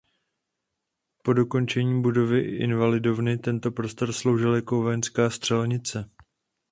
Po 1.23 1.33
dokončení 1.33 2.01
budovy 2.01 2.39
Invalidovny 2.41 3.37
tento 3.37 3.71
prostor 3.71 4.13
sloužil 4.13 4.55
jako 4.55 4.75
vojenská 4.81 5.29
střelnice. 5.29 6.09